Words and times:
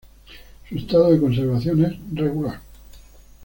Su 0.67 0.75
estado 0.77 1.11
de 1.11 1.19
conservación 1.19 1.85
es 1.85 1.93
regular. 2.11 2.59